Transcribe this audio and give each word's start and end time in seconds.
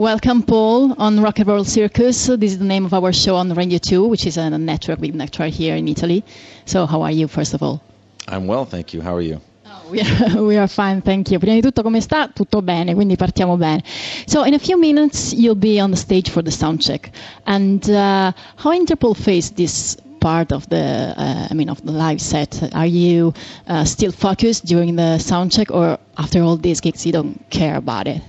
Welcome, 0.00 0.44
Paul, 0.44 0.94
on 0.96 1.20
Rock 1.20 1.40
and 1.40 1.48
Roll 1.48 1.62
Circus. 1.62 2.24
This 2.24 2.52
is 2.52 2.58
the 2.58 2.64
name 2.64 2.86
of 2.86 2.94
our 2.94 3.12
show 3.12 3.36
on 3.36 3.52
Radio 3.52 3.76
2, 3.76 4.06
which 4.08 4.24
is 4.24 4.38
a 4.38 4.48
network, 4.48 4.98
big 4.98 5.14
network 5.14 5.50
here 5.50 5.76
in 5.76 5.86
Italy. 5.88 6.24
So, 6.64 6.86
how 6.86 7.02
are 7.02 7.10
you, 7.10 7.28
first 7.28 7.52
of 7.52 7.62
all? 7.62 7.82
I'm 8.26 8.46
well, 8.46 8.64
thank 8.64 8.94
you. 8.94 9.02
How 9.02 9.14
are 9.14 9.20
you? 9.20 9.42
Oh, 9.66 9.88
we, 9.90 10.00
are, 10.00 10.42
we 10.48 10.56
are 10.56 10.68
fine, 10.68 11.02
thank 11.02 11.30
you. 11.30 11.38
Prima 11.38 11.56
di 11.56 11.60
tutto, 11.60 11.82
come 11.82 12.00
sta? 12.00 12.28
Tutto 12.28 12.62
bene, 12.62 12.94
quindi 12.94 13.16
partiamo 13.16 13.58
bene. 13.58 13.82
So, 14.26 14.42
in 14.44 14.54
a 14.54 14.58
few 14.58 14.78
minutes, 14.78 15.34
you'll 15.34 15.54
be 15.54 15.78
on 15.78 15.90
the 15.90 15.98
stage 15.98 16.30
for 16.30 16.42
the 16.42 16.50
sound 16.50 16.80
check. 16.80 17.10
And 17.44 17.86
uh, 17.90 18.32
how 18.56 18.72
Interpol 18.72 19.14
faced 19.14 19.56
this 19.56 19.98
part 20.18 20.50
of 20.50 20.66
the, 20.70 21.12
uh, 21.14 21.48
I 21.50 21.52
mean, 21.52 21.68
of 21.68 21.84
the 21.84 21.92
live 21.92 22.22
set? 22.22 22.74
Are 22.74 22.86
you 22.86 23.34
uh, 23.66 23.84
still 23.84 24.12
focused 24.12 24.64
during 24.64 24.96
the 24.96 25.18
sound 25.18 25.52
check, 25.52 25.70
or 25.70 25.98
after 26.16 26.40
all 26.40 26.56
these 26.56 26.80
gigs, 26.80 27.04
you 27.04 27.12
don't 27.12 27.38
care 27.50 27.76
about 27.76 28.06
it? 28.08 28.22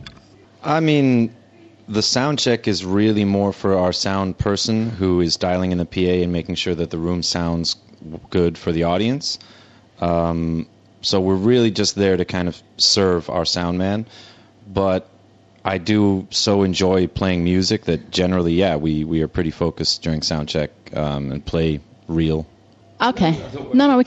I 0.65 0.81
mean, 0.81 1.31
the 1.87 2.01
sound 2.01 2.39
check 2.39 2.67
is 2.67 2.85
really 2.85 3.25
more 3.25 3.53
for 3.53 3.77
our 3.77 3.93
sound 3.93 4.37
person 4.37 4.89
who 4.89 5.21
is 5.21 5.37
dialing 5.37 5.71
in 5.71 5.77
the 5.77 5.85
PA 5.85 6.23
and 6.23 6.31
making 6.31 6.55
sure 6.55 6.75
that 6.75 6.89
the 6.89 6.97
room 6.97 7.23
sounds 7.23 7.75
good 8.29 8.57
for 8.57 8.71
the 8.71 8.83
audience. 8.83 9.39
Um, 9.99 10.67
so 11.01 11.19
we're 11.19 11.35
really 11.35 11.71
just 11.71 11.95
there 11.95 12.17
to 12.17 12.25
kind 12.25 12.47
of 12.47 12.61
serve 12.77 13.29
our 13.29 13.45
sound 13.45 13.77
man. 13.77 14.05
But 14.67 15.09
I 15.63 15.77
do 15.77 16.27
so 16.31 16.63
enjoy 16.63 17.07
playing 17.07 17.43
music 17.43 17.85
that 17.85 18.11
generally, 18.11 18.53
yeah, 18.53 18.75
we, 18.75 19.03
we 19.03 19.21
are 19.21 19.27
pretty 19.27 19.51
focused 19.51 20.01
during 20.01 20.21
sound 20.21 20.49
check 20.49 20.71
um, 20.95 21.31
and 21.31 21.45
play 21.45 21.79
real 22.07 22.45
Ok, 23.03 23.19
no, 23.73 23.87
no, 23.87 23.95
we 23.95 24.03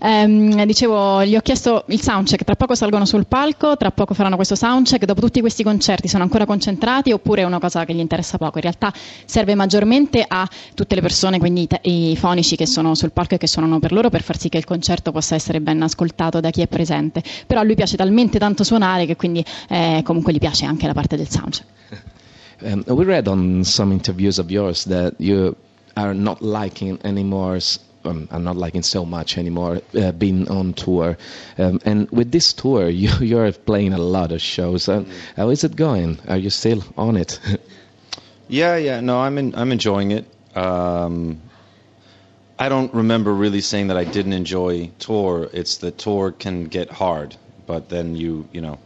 um, 0.00 0.64
dicevo, 0.64 1.22
gli 1.22 1.36
ho 1.36 1.40
chiesto 1.42 1.84
il 1.88 2.00
soundcheck, 2.00 2.44
tra 2.44 2.54
poco 2.56 2.74
salgono 2.74 3.04
sul 3.04 3.26
palco, 3.26 3.76
tra 3.76 3.90
poco 3.90 4.14
faranno 4.14 4.36
questo 4.36 4.54
soundcheck, 4.54 5.04
dopo 5.04 5.20
tutti 5.20 5.40
questi 5.40 5.62
concerti 5.62 6.08
sono 6.08 6.22
ancora 6.22 6.46
concentrati 6.46 7.12
oppure 7.12 7.42
è 7.42 7.44
una 7.44 7.58
cosa 7.58 7.84
che 7.84 7.92
gli 7.92 7.98
interessa 7.98 8.38
poco? 8.38 8.56
In 8.56 8.62
realtà 8.62 8.90
serve 9.26 9.54
maggiormente 9.54 10.24
a 10.26 10.48
tutte 10.74 10.94
le 10.94 11.02
persone, 11.02 11.38
quindi 11.38 11.68
i, 11.82 12.10
i 12.12 12.16
fonici 12.16 12.56
che 12.56 12.64
sono 12.64 12.94
sul 12.94 13.12
palco 13.12 13.34
e 13.34 13.38
che 13.38 13.46
suonano 13.46 13.80
per 13.80 13.92
loro 13.92 14.08
per 14.08 14.22
far 14.22 14.38
sì 14.38 14.48
che 14.48 14.56
il 14.56 14.64
concerto 14.64 15.12
possa 15.12 15.34
essere 15.34 15.60
ben 15.60 15.82
ascoltato 15.82 16.40
da 16.40 16.48
chi 16.48 16.62
è 16.62 16.68
presente, 16.68 17.22
però 17.46 17.60
a 17.60 17.64
lui 17.64 17.74
piace 17.74 17.98
talmente 17.98 18.38
tanto 18.38 18.64
suonare 18.64 19.04
che 19.04 19.14
quindi 19.16 19.44
eh, 19.68 20.00
comunque 20.02 20.32
gli 20.32 20.38
piace 20.38 20.64
anche 20.64 20.86
la 20.86 20.94
parte 20.94 21.16
del 21.16 21.28
soundcheck. 21.28 21.66
Um, 22.60 22.82
we 22.88 23.04
read 23.04 23.28
on 23.28 23.62
some 23.62 23.92
interviews 23.92 24.38
of 24.40 24.50
yours 24.50 24.82
that 24.86 25.14
you 25.20 25.54
are 25.96 26.12
not 26.12 26.40
liking 26.42 26.98
anymore 27.04 27.60
um, 28.08 28.28
I'm 28.30 28.44
not 28.44 28.56
liking 28.56 28.82
so 28.82 29.04
much 29.04 29.38
anymore 29.38 29.80
uh, 29.94 30.12
being 30.12 30.48
on 30.48 30.72
tour. 30.72 31.16
Um, 31.58 31.80
and 31.84 32.10
with 32.10 32.32
this 32.32 32.52
tour, 32.52 32.88
you, 33.02 33.10
you're 33.20 33.52
playing 33.52 33.92
a 33.92 33.98
lot 33.98 34.32
of 34.32 34.40
shows. 34.40 34.88
Uh, 34.88 35.04
how 35.36 35.50
is 35.50 35.64
it 35.64 35.76
going? 35.76 36.18
Are 36.28 36.36
you 36.38 36.50
still 36.50 36.82
on 36.96 37.16
it? 37.16 37.38
yeah, 38.48 38.76
yeah. 38.76 39.00
No, 39.00 39.20
I'm 39.20 39.38
in, 39.38 39.54
I'm 39.54 39.72
enjoying 39.72 40.10
it. 40.12 40.24
Um, 40.56 41.40
I 42.58 42.68
don't 42.68 42.92
remember 42.92 43.32
really 43.32 43.60
saying 43.60 43.86
that 43.88 43.96
I 43.96 44.04
didn't 44.04 44.32
enjoy 44.32 44.90
tour. 44.98 45.48
It's 45.52 45.76
the 45.76 45.92
tour 45.92 46.32
can 46.32 46.64
get 46.64 46.90
hard, 46.90 47.36
but 47.66 47.88
then 47.88 48.16
you 48.16 48.48
you 48.52 48.60
know, 48.60 48.80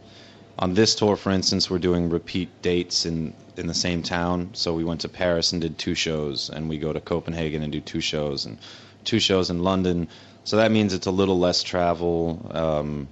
on 0.59 0.75
this 0.75 0.93
tour, 0.93 1.15
for 1.15 1.31
instance, 1.31 1.71
we're 1.71 1.79
doing 1.79 2.09
repeat 2.09 2.49
dates 2.61 3.05
in 3.07 3.33
in 3.57 3.65
the 3.65 3.73
same 3.73 4.03
town. 4.03 4.49
So 4.53 4.73
we 4.73 4.83
went 4.83 5.01
to 5.01 5.09
Paris 5.09 5.51
and 5.53 5.61
did 5.61 5.79
two 5.79 5.95
shows, 5.95 6.51
and 6.51 6.69
we 6.69 6.77
go 6.77 6.93
to 6.93 7.01
Copenhagen 7.01 7.63
and 7.63 7.71
do 7.71 7.81
two 7.81 8.01
shows, 8.01 8.45
and 8.45 8.59
two 9.03 9.19
shows 9.19 9.49
in 9.49 9.63
London, 9.63 10.07
so 10.43 10.57
that 10.57 10.71
means 10.71 10.93
it's 10.93 11.07
a 11.07 11.11
little 11.11 11.39
less 11.39 11.63
travel. 11.63 12.49
Um, 12.51 13.07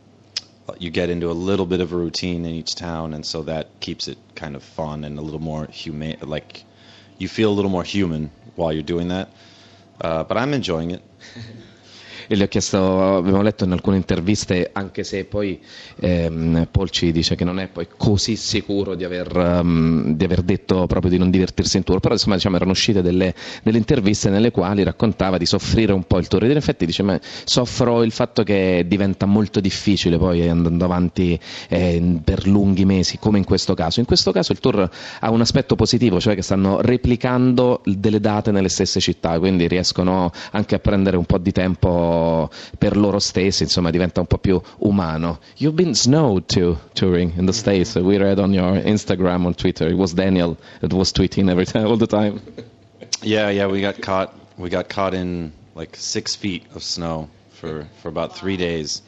you 0.80 0.89
get 0.89 1.09
into 1.09 1.30
a 1.30 1.33
little 1.33 1.66
bit 1.66 1.81
of 1.81 1.92
a 1.92 1.95
routine 1.95 2.45
in 2.45 2.53
each 2.53 2.75
town, 2.75 3.14
and 3.14 3.25
so 3.25 3.44
that 3.44 3.80
keeps 3.80 4.08
it 4.08 4.17
kind 4.36 4.56
of 4.56 4.64
fun 4.64 5.03
and 5.03 5.17
a 5.17 5.22
little 5.22 5.39
more 5.42 5.66
humane. 5.66 6.17
Like 6.22 6.64
you 7.17 7.28
feel 7.28 7.52
a 7.52 7.56
little 7.56 7.72
more 7.72 7.83
human 7.83 8.31
while 8.56 8.73
you're 8.73 8.83
doing 8.83 9.09
that. 9.09 9.30
Uh, 10.00 10.23
but 10.23 10.38
I'm 10.38 10.53
enjoying 10.53 10.92
it. 10.92 11.03
e 12.31 12.37
le 12.37 12.45
ho 12.45 12.47
chiesto, 12.47 13.17
abbiamo 13.17 13.42
letto 13.42 13.65
in 13.65 13.73
alcune 13.73 13.97
interviste, 13.97 14.69
anche 14.71 15.03
se 15.03 15.25
poi 15.25 15.59
ehm, 15.99 16.69
ci 16.89 17.11
dice 17.11 17.36
che 17.36 17.43
non 17.43 17.59
è 17.59 17.67
poi 17.67 17.87
così 17.97 18.37
sicuro 18.37 18.95
di 18.95 19.03
aver, 19.03 19.36
um, 19.36 20.15
di 20.15 20.23
aver 20.23 20.41
detto 20.41 20.87
proprio 20.87 21.11
di 21.11 21.17
non 21.17 21.30
divertirsi 21.30 21.75
in 21.75 21.83
tour, 21.83 21.99
però 21.99 22.14
insomma 22.14 22.36
diciamo, 22.36 22.55
erano 22.55 22.71
uscite 22.71 23.02
delle, 23.02 23.36
delle, 23.64 23.77
interviste 23.77 24.30
nelle 24.30 24.52
quali 24.52 24.81
raccontava 24.83 25.37
di 25.37 25.45
soffrire 25.45 25.91
un 25.91 26.05
po' 26.05 26.20
il 26.20 26.30
tour. 26.30 26.45
Ed 26.45 26.52
in 26.52 26.55
effetti 26.55 26.86
dice, 26.86 27.03
ma 27.03 27.20
soffro 27.43 28.02
il 28.02 28.14
fatto 28.14 28.43
che 28.43 28.86
diventa 28.87 29.25
molto 29.25 29.59
difficile 29.59 30.17
poi 30.17 30.47
andando 30.47 30.86
avanti 30.86 31.37
eh, 31.67 32.20
per 32.23 32.47
lunghi 32.47 32.86
mesi, 32.86 33.17
come 33.20 33.39
in 33.39 33.43
questo 33.43 33.73
caso. 33.73 33.99
In 33.99 34.05
questo 34.05 34.31
caso 34.31 34.53
il 34.53 34.59
tour 34.59 34.89
ha 35.20 35.30
un 35.30 35.41
aspetto 35.41 35.75
positivo, 35.75 36.21
cioè 36.21 36.36
che 36.36 36.43
stanno 36.43 36.80
replicando 36.80 37.81
delle 37.83 38.21
date 38.21 38.52
nelle 38.52 38.70
stesse 38.70 39.02
città, 39.02 39.37
quindi 39.37 39.67
riescono 39.67 40.31
anche 40.52 40.75
a 40.75 40.80
prendere 40.80 41.17
un 41.17 41.25
po' 41.25 41.37
di 41.37 41.52
tempo 41.52 42.20
per 42.77 42.98
loro 42.98 43.20
stessi, 43.20 43.64
insomma 43.64 43.89
diventa 43.92 44.20
un 44.20 44.27
po' 44.27 44.37
più 44.37 44.61
umano. 44.80 45.39
You've 45.58 45.76
been 45.76 45.93
snowed 45.93 46.45
too, 46.45 46.77
touring 46.93 47.32
in 47.37 47.45
the 47.45 47.52
mm-hmm. 47.52 47.59
States. 47.59 47.95
Uh, 47.95 48.04
we 48.04 48.17
read 48.17 48.39
on 48.39 48.54
your 48.54 48.82
Instagram, 48.83 49.45
on 49.45 49.54
Twitter, 49.54 49.87
it 49.87 49.98
was 49.98 50.14
Daniel 50.14 50.58
that 50.80 50.93
was 50.93 51.11
tweeting 51.11 51.49
every 51.49 51.65
time, 51.65 51.86
all 51.87 51.98
the 51.98 52.08
time. 52.08 52.42
Yeah, 53.21 53.49
yeah, 53.49 53.67
we 53.67 53.82
got 53.82 54.02
caught. 54.02 54.33
We 54.58 54.70
got 54.70 54.89
caught 54.89 55.14
in 55.14 55.52
like 55.76 55.95
six 55.95 56.36
feet 56.36 56.64
of 56.76 56.83
snow 56.83 57.30
for, 57.52 57.87
for 58.02 58.09
about 58.09 58.36
three 58.36 58.58
days. 58.58 59.02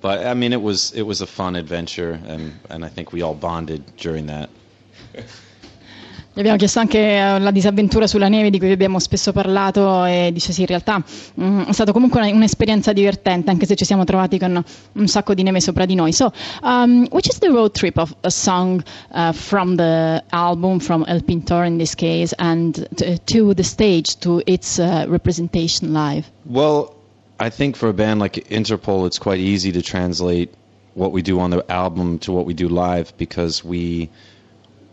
But 0.00 0.26
I 0.26 0.34
mean, 0.34 0.52
it 0.52 0.60
was 0.60 0.92
it 0.92 1.02
was 1.02 1.20
a 1.20 1.26
fun 1.26 1.54
adventure, 1.54 2.20
and, 2.26 2.58
and 2.68 2.84
I 2.84 2.88
think 2.88 3.12
we 3.12 3.22
all 3.22 3.34
bonded 3.34 3.96
during 3.96 4.26
that. 4.26 4.50
Gli 6.34 6.38
abbiamo 6.38 6.56
chiesto 6.56 6.78
anche 6.78 6.98
eh, 6.98 7.38
la 7.38 7.50
disavventura 7.50 8.06
sulla 8.06 8.28
neve 8.28 8.48
di 8.48 8.58
cui 8.58 8.72
abbiamo 8.72 8.98
spesso 8.98 9.32
parlato 9.32 10.06
e 10.06 10.30
dice 10.32 10.52
sì, 10.52 10.62
in 10.62 10.66
realtà 10.66 10.96
mh, 10.96 11.44
mm, 11.44 11.60
è 11.64 11.72
stata 11.72 11.92
comunque 11.92 12.32
un'esperienza 12.32 12.94
divertente 12.94 13.50
anche 13.50 13.66
se 13.66 13.74
ci 13.74 13.84
siamo 13.84 14.04
trovati 14.04 14.38
con 14.38 14.64
un 14.92 15.08
sacco 15.08 15.34
di 15.34 15.42
neve 15.42 15.60
sopra 15.60 15.84
di 15.84 15.94
noi. 15.94 16.12
So, 16.14 16.32
um, 16.62 17.06
which 17.10 17.28
is 17.28 17.38
the 17.38 17.48
road 17.48 17.72
trip 17.72 17.98
of 17.98 18.16
a 18.22 18.30
song 18.30 18.82
uh, 19.10 19.32
from 19.32 19.76
the 19.76 20.24
album, 20.30 20.78
from 20.78 21.04
El 21.06 21.22
Pintor 21.22 21.66
in 21.66 21.76
this 21.76 21.94
case, 21.94 22.34
and 22.38 22.88
to 23.26 23.52
the 23.52 23.62
stage, 23.62 24.16
to 24.20 24.40
its 24.46 24.78
uh, 24.78 25.04
representation 25.08 25.92
live? 25.92 26.24
Well, 26.46 26.94
I 27.38 27.50
think 27.50 27.76
for 27.76 27.90
a 27.90 27.92
band 27.92 28.20
like 28.20 28.48
Interpol, 28.48 29.06
it's 29.06 29.18
quite 29.18 29.38
easy 29.38 29.70
to 29.72 29.82
translate 29.82 30.48
what 30.94 31.12
we 31.12 31.20
do 31.20 31.40
on 31.40 31.50
the 31.50 31.62
album 31.70 32.18
to 32.20 32.32
what 32.32 32.46
we 32.46 32.54
do 32.54 32.68
live 32.68 33.12
because 33.18 33.62
we 33.62 34.08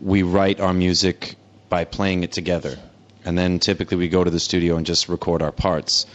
we 0.00 0.22
write 0.22 0.60
our 0.60 0.72
music 0.72 1.36
by 1.68 1.84
playing 1.84 2.22
it 2.22 2.32
together. 2.32 2.78
And 3.24 3.36
then 3.36 3.58
typically 3.58 3.96
we 3.96 4.08
go 4.08 4.24
to 4.24 4.30
the 4.30 4.40
studio 4.40 4.76
and 4.76 4.86
just 4.86 5.08
record 5.08 5.42
our 5.42 5.52
parts. 5.52 6.06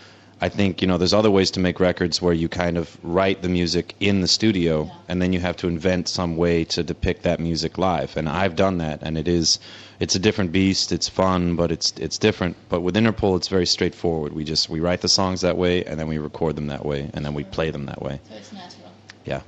I 0.41 0.49
think, 0.49 0.81
you 0.81 0.87
know, 0.87 0.97
there's 0.97 1.13
other 1.13 1.31
ways 1.31 1.51
to 1.51 1.61
make 1.61 1.79
records 1.79 2.21
where 2.21 2.33
you 2.33 2.49
kind 2.49 2.77
of 2.77 2.97
write 3.03 3.41
the 3.41 3.47
music 3.47 3.95
in 4.01 4.19
the 4.19 4.27
studio 4.27 4.91
and 5.07 5.21
then 5.21 5.31
you 5.31 5.39
have 5.39 5.55
to 5.57 5.67
invent 5.67 6.09
some 6.09 6.35
way 6.35 6.65
to 6.65 6.83
depict 6.83 7.23
that 7.23 7.39
music 7.39 7.77
live. 7.77 8.17
And 8.17 8.27
I've 8.27 8.55
done 8.55 8.79
that 8.79 8.99
and 9.01 9.17
it 9.17 9.29
is 9.29 9.59
it's 9.97 10.15
a 10.15 10.19
different 10.19 10.51
beast, 10.51 10.91
it's 10.91 11.07
fun, 11.07 11.55
but 11.55 11.71
it's 11.71 11.93
it's 11.97 12.17
different. 12.17 12.57
But 12.67 12.81
with 12.81 12.95
Interpol 12.95 13.37
it's 13.37 13.47
very 13.47 13.65
straightforward. 13.65 14.33
We 14.33 14.43
just 14.43 14.69
we 14.69 14.81
write 14.81 14.99
the 14.99 15.07
songs 15.07 15.41
that 15.41 15.55
way 15.55 15.85
and 15.85 15.97
then 15.97 16.07
we 16.07 16.17
record 16.17 16.57
them 16.57 16.67
that 16.67 16.85
way 16.85 17.09
and 17.13 17.23
then 17.25 17.33
we 17.33 17.45
play 17.45 17.69
them 17.71 17.85
that 17.85 18.01
way. 18.01 18.19
So 18.27 18.35
it's 18.35 18.51
natural. 18.51 18.91
Yeah. 19.23 19.41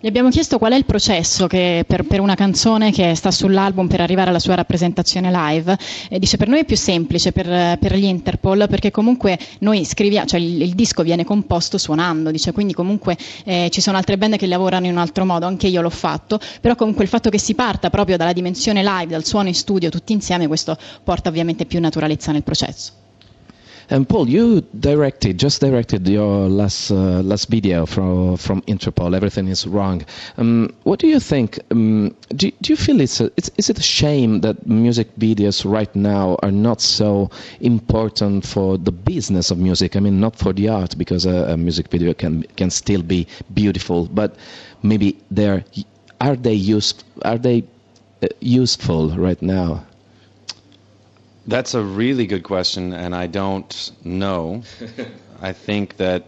Gli 0.00 0.06
abbiamo 0.06 0.28
chiesto 0.28 0.58
qual 0.58 0.74
è 0.74 0.76
il 0.76 0.84
processo 0.84 1.48
per, 1.48 1.84
per, 1.84 2.20
una 2.20 2.36
canzone 2.36 2.92
che 2.92 3.16
sta 3.16 3.32
sull'album 3.32 3.88
per 3.88 4.00
arrivare 4.00 4.30
alla 4.30 4.38
sua 4.38 4.54
rappresentazione 4.54 5.28
live. 5.28 5.76
E 6.08 6.20
dice 6.20 6.36
per 6.36 6.46
noi 6.46 6.60
è 6.60 6.64
più 6.64 6.76
semplice 6.76 7.32
per, 7.32 7.78
per 7.80 7.96
gli 7.96 8.04
Interpol 8.04 8.66
perché 8.70 8.92
comunque 8.92 9.36
noi 9.58 9.84
scriviamo, 9.84 10.28
cioè 10.28 10.38
il, 10.38 10.62
il 10.62 10.74
disco 10.76 11.02
viene 11.02 11.24
composto 11.24 11.78
suonando, 11.78 12.30
dice. 12.30 12.52
Quindi 12.52 12.74
comunque 12.74 13.16
eh, 13.42 13.70
ci 13.72 13.80
sono 13.80 13.96
altre 13.96 14.16
band 14.16 14.36
che 14.36 14.46
lavorano 14.46 14.86
in 14.86 14.92
un 14.92 14.98
altro 14.98 15.24
modo, 15.24 15.46
anche 15.46 15.66
io 15.66 15.80
l'ho 15.80 15.90
fatto, 15.90 16.38
però 16.60 16.76
comunque 16.76 17.02
il 17.02 17.10
fatto 17.10 17.28
che 17.28 17.38
si 17.38 17.56
parta 17.56 17.90
proprio 17.90 18.16
dalla 18.16 18.32
dimensione 18.32 18.84
live, 18.84 19.06
dal 19.06 19.24
suono 19.24 19.48
in 19.48 19.54
studio 19.54 19.90
tutti 19.90 20.12
insieme, 20.12 20.46
questo 20.46 20.78
porta 21.02 21.28
ovviamente 21.28 21.66
più 21.66 21.80
naturalezza 21.80 22.30
nel 22.30 22.44
processo. 22.44 23.07
And 23.90 24.06
Paul, 24.06 24.28
you 24.28 24.60
directed, 24.78 25.38
just 25.38 25.62
directed 25.62 26.06
your 26.06 26.46
last 26.46 26.90
uh, 26.90 27.22
last 27.22 27.48
video 27.48 27.86
from 27.86 28.36
from 28.36 28.60
Interpol. 28.62 29.16
Everything 29.16 29.48
is 29.48 29.66
wrong. 29.66 30.04
Um, 30.36 30.74
what 30.82 30.98
do 30.98 31.06
you 31.06 31.18
think? 31.18 31.58
Um, 31.70 32.14
do, 32.36 32.50
do 32.60 32.72
you 32.72 32.76
feel 32.76 33.00
it's, 33.00 33.18
a, 33.22 33.30
it's 33.38 33.50
is 33.56 33.70
it 33.70 33.78
a 33.78 33.82
shame 33.82 34.40
that 34.42 34.66
music 34.66 35.08
videos 35.16 35.64
right 35.64 35.94
now 35.96 36.36
are 36.42 36.50
not 36.50 36.82
so 36.82 37.30
important 37.60 38.44
for 38.44 38.76
the 38.76 38.92
business 38.92 39.50
of 39.50 39.56
music? 39.56 39.96
I 39.96 40.00
mean, 40.00 40.20
not 40.20 40.36
for 40.36 40.52
the 40.52 40.68
art, 40.68 40.98
because 40.98 41.24
a, 41.24 41.52
a 41.52 41.56
music 41.56 41.88
video 41.88 42.12
can 42.12 42.42
can 42.56 42.68
still 42.68 43.02
be 43.02 43.26
beautiful, 43.54 44.04
but 44.12 44.36
maybe 44.82 45.16
they're 45.30 45.64
are 46.20 46.36
they 46.36 46.52
used 46.52 47.04
are 47.22 47.38
they 47.38 47.64
uh, 48.22 48.26
useful 48.40 49.08
right 49.16 49.40
now? 49.40 49.87
That's 51.48 51.72
a 51.72 51.82
really 51.82 52.26
good 52.26 52.42
question, 52.44 52.92
and 52.92 53.14
I 53.14 53.26
don't 53.26 53.92
know. 54.04 54.64
I 55.40 55.54
think 55.54 55.96
that 55.96 56.26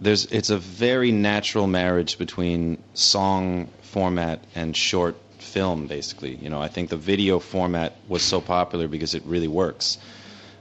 there's 0.00 0.26
it's 0.26 0.50
a 0.50 0.58
very 0.58 1.10
natural 1.10 1.66
marriage 1.66 2.18
between 2.18 2.80
song 2.94 3.68
format 3.82 4.38
and 4.54 4.76
short 4.76 5.16
film, 5.38 5.88
basically. 5.88 6.36
You 6.36 6.50
know, 6.50 6.62
I 6.62 6.68
think 6.68 6.88
the 6.88 6.96
video 6.96 7.40
format 7.40 7.96
was 8.06 8.22
so 8.22 8.40
popular 8.40 8.86
because 8.86 9.12
it 9.12 9.24
really 9.26 9.48
works. 9.48 9.98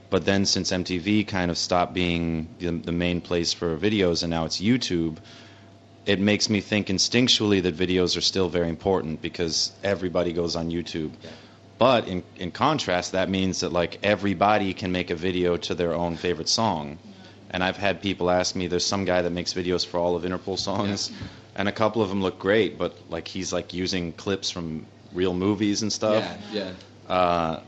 But 0.09 0.25
then 0.25 0.47
since 0.47 0.71
MTV 0.71 1.27
kind 1.27 1.51
of 1.51 1.57
stopped 1.57 1.93
being 1.93 2.47
the, 2.57 2.71
the 2.71 2.91
main 2.91 3.21
place 3.21 3.53
for 3.53 3.77
videos 3.77 4.23
and 4.23 4.31
now 4.31 4.45
it's 4.45 4.59
YouTube, 4.59 5.17
it 6.07 6.19
makes 6.19 6.49
me 6.49 6.61
think 6.61 6.87
instinctually 6.87 7.61
that 7.61 7.77
videos 7.77 8.17
are 8.17 8.21
still 8.21 8.49
very 8.49 8.69
important 8.69 9.21
because 9.21 9.71
everybody 9.83 10.33
goes 10.33 10.55
on 10.55 10.71
YouTube. 10.71 11.11
Yeah. 11.21 11.29
But 11.77 12.07
in, 12.07 12.23
in 12.37 12.51
contrast, 12.51 13.11
that 13.11 13.29
means 13.29 13.59
that 13.59 13.71
like 13.71 13.99
everybody 14.03 14.73
can 14.73 14.91
make 14.91 15.09
a 15.11 15.15
video 15.15 15.57
to 15.57 15.75
their 15.75 15.93
own 15.93 16.17
favorite 16.17 16.49
song. 16.49 16.97
And 17.49 17.63
I've 17.63 17.77
had 17.77 18.01
people 18.01 18.29
ask 18.29 18.55
me, 18.55 18.67
there's 18.67 18.85
some 18.85 19.05
guy 19.05 19.21
that 19.21 19.29
makes 19.29 19.53
videos 19.53 19.85
for 19.85 19.99
all 19.99 20.15
of 20.15 20.23
Interpol 20.23 20.57
songs, 20.59 21.09
yeah. 21.09 21.27
and 21.55 21.69
a 21.69 21.71
couple 21.71 22.01
of 22.01 22.09
them 22.09 22.21
look 22.21 22.39
great, 22.39 22.77
but 22.77 22.95
like 23.09 23.27
he's 23.27 23.53
like 23.53 23.73
using 23.73 24.11
clips 24.11 24.49
from 24.49 24.85
real 25.13 25.33
movies 25.33 25.81
and 25.81 25.93
stuff. 25.93 26.23
Yeah, 26.51 26.73
yeah. 27.07 27.13
Uh, 27.13 27.61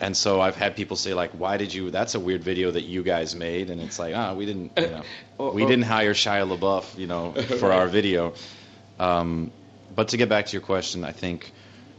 and 0.00 0.16
so 0.16 0.40
I've 0.40 0.56
had 0.56 0.76
people 0.76 0.96
say 0.96 1.14
like, 1.14 1.32
"Why 1.32 1.56
did 1.56 1.72
you? 1.72 1.90
That's 1.90 2.14
a 2.14 2.20
weird 2.20 2.44
video 2.44 2.70
that 2.70 2.82
you 2.82 3.02
guys 3.02 3.34
made." 3.34 3.70
And 3.70 3.80
it's 3.80 3.98
like, 3.98 4.14
ah, 4.14 4.30
oh, 4.30 4.34
we 4.34 4.46
didn't, 4.46 4.72
you 4.76 4.86
know, 4.86 5.02
oh, 5.38 5.52
we 5.52 5.64
oh. 5.64 5.68
didn't 5.68 5.84
hire 5.84 6.14
Shia 6.14 6.46
LaBeouf, 6.46 6.98
you 6.98 7.06
know, 7.06 7.32
for 7.32 7.72
our 7.72 7.88
video. 7.98 8.34
Um, 8.98 9.50
but 9.94 10.08
to 10.08 10.16
get 10.16 10.28
back 10.28 10.46
to 10.46 10.52
your 10.52 10.62
question, 10.62 11.04
I 11.04 11.12
think 11.12 11.52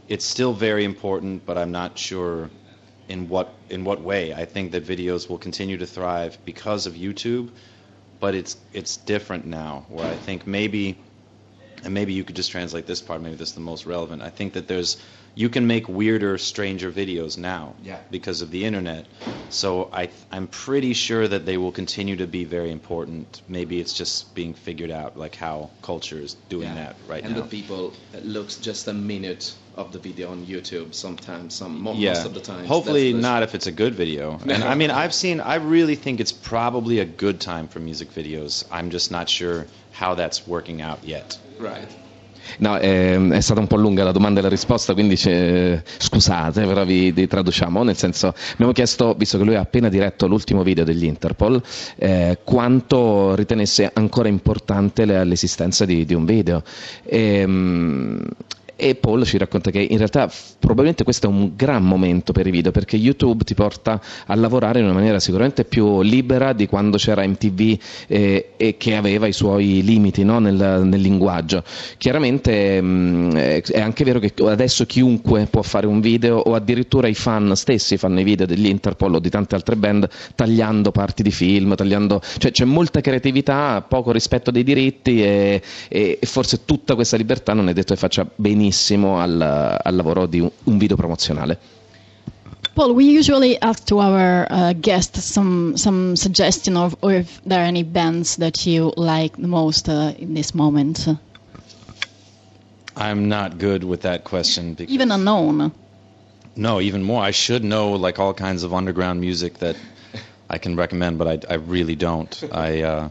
it's 0.08 0.24
still 0.24 0.52
very 0.52 0.84
important, 0.84 1.44
but 1.46 1.58
I'm 1.58 1.72
not 1.72 1.98
sure 1.98 2.50
in 3.08 3.28
what 3.28 3.52
in 3.70 3.84
what 3.84 4.00
way. 4.00 4.32
I 4.34 4.44
think 4.44 4.72
that 4.72 4.84
videos 4.86 5.28
will 5.28 5.38
continue 5.38 5.76
to 5.78 5.86
thrive 5.86 6.38
because 6.44 6.86
of 6.86 6.94
YouTube, 6.94 7.50
but 8.20 8.34
it's 8.34 8.56
it's 8.72 8.96
different 8.96 9.46
now. 9.46 9.84
Where 9.88 10.06
I 10.06 10.16
think 10.16 10.46
maybe, 10.46 10.96
and 11.86 11.94
maybe 11.94 12.12
you 12.12 12.24
could 12.24 12.34
just 12.34 12.50
translate 12.50 12.84
this 12.84 13.00
part. 13.00 13.22
Maybe 13.22 13.36
this 13.36 13.50
is 13.50 13.54
the 13.54 13.60
most 13.60 13.86
relevant. 13.86 14.20
I 14.20 14.28
think 14.28 14.54
that 14.54 14.66
there's 14.66 14.96
you 15.36 15.48
can 15.48 15.66
make 15.66 15.86
weirder, 15.86 16.36
stranger 16.38 16.90
videos 16.90 17.38
now 17.38 17.74
yeah. 17.84 17.98
because 18.10 18.40
of 18.42 18.50
the 18.50 18.64
internet. 18.64 19.04
So 19.50 19.88
I, 19.92 20.08
I'm 20.32 20.48
pretty 20.48 20.94
sure 20.94 21.28
that 21.28 21.44
they 21.44 21.58
will 21.58 21.70
continue 21.70 22.16
to 22.16 22.26
be 22.26 22.44
very 22.44 22.72
important. 22.72 23.42
Maybe 23.46 23.78
it's 23.78 23.92
just 23.92 24.34
being 24.34 24.54
figured 24.54 24.90
out, 24.90 25.16
like 25.16 25.36
how 25.36 25.70
culture 25.82 26.18
is 26.18 26.34
doing 26.48 26.68
yeah. 26.68 26.74
that 26.74 26.96
right 27.06 27.22
and 27.22 27.34
now. 27.34 27.42
And 27.42 27.50
the 27.50 27.56
people 27.56 27.92
looks 28.24 28.56
just 28.56 28.88
a 28.88 28.94
minute 28.94 29.54
of 29.76 29.92
the 29.92 29.98
video 29.98 30.30
on 30.30 30.46
YouTube 30.46 30.94
sometimes, 30.94 31.54
some 31.54 31.82
most 31.82 31.98
yeah. 31.98 32.24
of 32.24 32.32
the 32.32 32.40
time. 32.40 32.64
Hopefully 32.64 33.12
not 33.12 33.42
if 33.42 33.54
it's 33.54 33.66
a 33.66 33.72
good 33.72 33.94
video. 33.94 34.40
And 34.56 34.64
I 34.64 34.74
mean, 34.74 34.90
I've 34.90 35.12
seen. 35.12 35.40
I 35.40 35.56
really 35.56 35.96
think 35.96 36.18
it's 36.18 36.32
probably 36.32 37.00
a 37.00 37.04
good 37.04 37.40
time 37.40 37.68
for 37.68 37.78
music 37.78 38.10
videos. 38.10 38.64
I'm 38.72 38.90
just 38.90 39.10
not 39.10 39.28
sure 39.28 39.66
how 39.92 40.14
that's 40.14 40.46
working 40.46 40.80
out 40.80 41.04
yet. 41.04 41.38
Right. 41.58 42.04
No, 42.58 42.76
è, 42.76 43.18
è, 43.18 43.40
stata 43.40 43.60
un 43.60 43.66
po' 43.66 43.76
lunga 43.76 44.04
la 44.04 44.12
domanda 44.12 44.40
e 44.40 44.42
la 44.42 44.48
risposta, 44.48 44.94
quindi 44.94 45.16
scusate, 45.16 46.64
però 46.64 46.84
vi, 46.84 47.10
vi, 47.12 47.26
traduciamo. 47.26 47.82
Nel 47.82 47.96
senso, 47.96 48.34
abbiamo 48.52 48.72
chiesto, 48.72 49.14
visto 49.14 49.38
che 49.38 49.44
lui 49.44 49.56
ha 49.56 49.60
appena 49.60 49.88
diretto 49.88 50.26
l'ultimo 50.26 50.62
video 50.62 50.84
degli 50.84 51.04
Interpol, 51.04 51.60
eh, 51.96 52.38
quanto 52.44 53.34
ritenesse 53.34 53.90
ancora 53.92 54.28
importante 54.28 55.04
l'esistenza 55.04 55.84
di, 55.84 56.04
di 56.04 56.14
un 56.14 56.24
video. 56.24 56.62
E, 57.04 57.38
ehm, 57.40 58.22
e 58.76 58.94
Paul 58.94 59.24
ci 59.24 59.38
racconta 59.38 59.70
che 59.70 59.80
in 59.80 59.96
realtà 59.96 60.30
probabilmente 60.58 61.02
questo 61.02 61.26
è 61.26 61.30
un 61.30 61.52
gran 61.56 61.82
momento 61.82 62.32
per 62.32 62.46
i 62.46 62.50
video 62.50 62.70
perché 62.70 62.96
YouTube 62.96 63.42
ti 63.42 63.54
porta 63.54 64.00
a 64.26 64.34
lavorare 64.34 64.80
in 64.80 64.84
una 64.84 64.92
maniera 64.94 65.18
sicuramente 65.18 65.64
più 65.64 66.02
libera 66.02 66.52
di 66.52 66.66
quando 66.66 66.98
c'era 66.98 67.26
MTV 67.26 67.78
eh, 68.06 68.50
e 68.56 68.76
che 68.76 68.94
aveva 68.94 69.26
i 69.26 69.32
suoi 69.32 69.82
limiti 69.82 70.24
no? 70.24 70.38
nel, 70.40 70.82
nel, 70.84 71.00
linguaggio. 71.00 71.64
Chiaramente 71.96 72.80
mh, 72.80 72.86
mm, 72.86 73.30
è 73.36 73.80
anche 73.80 74.04
vero 74.04 74.18
che 74.18 74.34
adesso 74.44 74.84
chiunque 74.84 75.46
può 75.46 75.62
fare 75.62 75.86
un 75.86 76.00
video 76.00 76.36
o 76.36 76.54
addirittura 76.54 77.08
i 77.08 77.14
fan 77.14 77.56
stessi 77.56 77.96
fanno 77.96 78.20
i 78.20 78.24
video 78.24 78.44
degli 78.44 78.66
Interpol 78.66 79.14
o 79.14 79.18
di 79.18 79.30
tante 79.30 79.54
altre 79.54 79.76
band 79.76 80.06
tagliando 80.34 80.90
parti 80.90 81.22
di 81.22 81.30
film, 81.30 81.74
tagliando... 81.74 82.20
cioè 82.36 82.50
c'è 82.50 82.64
molta 82.66 83.00
creatività, 83.00 83.82
poco 83.88 84.12
rispetto 84.12 84.50
dei 84.50 84.64
diritti 84.64 85.22
e, 85.22 85.62
e 85.88 86.18
forse 86.22 86.64
tutta 86.66 86.94
questa 86.94 87.16
libertà 87.16 87.54
non 87.54 87.70
è 87.70 87.72
detto 87.72 87.94
che 87.94 88.00
faccia 88.00 88.26
benissimo 88.34 88.64
benissimo 88.66 89.20
al, 89.20 89.40
al 89.82 89.94
lavoro 89.94 90.26
di 90.26 90.40
un, 90.40 90.50
un 90.64 90.78
video 90.78 90.96
promozionale. 90.96 91.58
Paul, 92.74 92.92
we 92.94 93.04
usually 93.04 93.56
ask 93.60 93.84
to 93.86 94.00
our 94.00 94.46
uh, 94.50 94.72
guests 94.74 95.24
some 95.24 95.76
some 95.76 96.14
suggestion 96.16 96.76
of 96.76 96.94
or 97.00 97.12
if 97.14 97.40
there 97.44 97.60
are 97.60 97.66
any 97.66 97.84
bands 97.84 98.36
that 98.36 98.66
you 98.66 98.92
like 98.96 99.36
the 99.40 99.46
most 99.48 99.88
uh, 99.88 100.12
in 100.18 100.34
this 100.34 100.52
moment. 100.52 101.06
I'm 102.96 103.28
not 103.28 103.58
good 103.58 103.82
with 103.84 104.00
that 104.02 104.24
question. 104.24 104.76
Even 104.88 105.10
unknown. 105.10 105.72
No, 106.56 106.80
even 106.80 107.02
more. 107.02 107.22
I 107.22 107.30
should 107.32 107.62
know 107.62 107.92
like 107.92 108.18
all 108.18 108.34
kinds 108.34 108.62
of 108.64 108.72
underground 108.72 109.20
music 109.20 109.58
that 109.58 109.76
I 110.50 110.58
can 110.58 110.76
recommend, 110.76 111.18
but 111.18 111.26
I, 111.28 111.54
I 111.54 111.56
really 111.56 111.94
don't. 111.96 112.42
I 112.52 112.82
uh, 112.82 113.08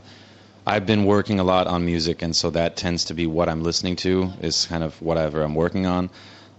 I've 0.68 0.86
been 0.86 1.06
working 1.06 1.40
a 1.40 1.44
lot 1.44 1.68
on 1.68 1.86
music, 1.86 2.24
and 2.24 2.36
so 2.36 2.50
that 2.52 2.76
tends 2.76 3.06
to 3.06 3.14
be 3.14 3.28
what 3.28 3.50
I'm 3.50 3.62
listening 3.62 3.96
to. 3.98 4.32
Is 4.42 4.66
kind 4.66 4.84
of 4.84 5.00
whatever 5.02 5.44
I'm 5.44 5.54
working 5.54 5.86
on. 5.86 6.10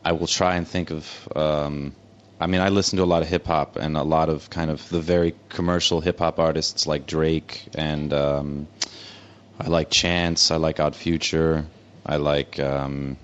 I 0.04 0.12
will 0.12 0.28
try 0.28 0.56
and 0.56 0.66
think 0.66 0.90
of. 0.90 1.28
Um, 1.34 1.94
I 2.38 2.46
mean, 2.46 2.60
I 2.60 2.68
listen 2.68 2.98
to 2.98 3.02
a 3.02 3.06
lot 3.06 3.22
of 3.22 3.28
hip 3.28 3.46
hop 3.46 3.76
and 3.76 3.96
a 3.96 4.02
lot 4.02 4.28
of 4.28 4.50
kind 4.50 4.70
of 4.70 4.86
the 4.90 5.00
very 5.00 5.34
commercial 5.48 6.00
hip 6.00 6.18
hop 6.18 6.38
artists 6.38 6.86
like 6.86 7.06
Drake 7.06 7.66
and 7.74 8.12
um, 8.12 8.68
I 9.58 9.68
like 9.68 9.90
Chance. 9.90 10.50
I 10.50 10.56
like 10.56 10.78
Odd 10.78 10.94
Future. 10.94 11.66
I 12.04 12.16
like 12.16 12.60
um, 12.60 13.16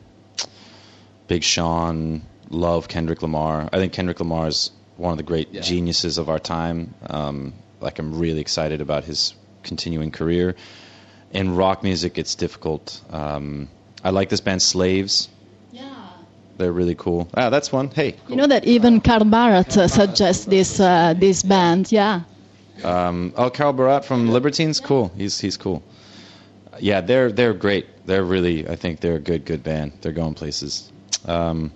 Big 1.28 1.44
Sean. 1.44 2.22
Love 2.48 2.88
Kendrick 2.88 3.22
Lamar. 3.22 3.68
I 3.72 3.78
think 3.78 3.92
Kendrick 3.92 4.18
Lamar 4.18 4.48
is 4.48 4.70
one 4.96 5.12
of 5.12 5.16
the 5.16 5.22
great 5.22 5.52
yeah. 5.52 5.60
geniuses 5.60 6.18
of 6.18 6.28
our 6.28 6.38
time. 6.38 6.94
Um, 7.08 7.54
like 7.80 7.98
I'm 7.98 8.18
really 8.18 8.40
excited 8.40 8.80
about 8.80 9.04
his 9.04 9.34
continuing 9.62 10.10
career. 10.10 10.54
In 11.32 11.56
rock 11.56 11.82
music, 11.82 12.18
it's 12.18 12.34
difficult. 12.34 13.00
Um, 13.10 13.68
I 14.04 14.10
like 14.10 14.28
this 14.28 14.40
band 14.40 14.62
Slaves. 14.62 15.28
Yeah. 15.70 15.94
They're 16.58 16.72
really 16.72 16.94
cool. 16.94 17.28
Ah, 17.34 17.50
that's 17.50 17.72
one. 17.72 17.88
Hey. 17.90 18.12
Cool. 18.12 18.30
You 18.30 18.36
know 18.36 18.46
that 18.48 18.64
even 18.64 19.00
Carl 19.00 19.24
Barat 19.24 19.76
uh, 19.76 19.88
suggests 19.88 20.44
this 20.44 20.80
uh, 20.80 21.14
this 21.14 21.42
band. 21.42 21.90
Yeah. 21.90 22.22
Um, 22.84 23.32
oh, 23.36 23.50
Carl 23.50 23.72
Barat 23.72 24.04
from 24.04 24.30
Libertines. 24.30 24.80
Cool. 24.80 25.10
He's 25.16 25.40
he's 25.40 25.56
cool. 25.56 25.82
Yeah, 26.78 27.00
they're 27.00 27.32
they're 27.32 27.54
great. 27.54 28.06
They're 28.06 28.24
really. 28.24 28.68
I 28.68 28.76
think 28.76 29.00
they're 29.00 29.16
a 29.16 29.20
good 29.20 29.44
good 29.44 29.62
band. 29.62 29.92
They're 30.00 30.12
going 30.12 30.34
places. 30.34 30.92
Um, 31.26 31.72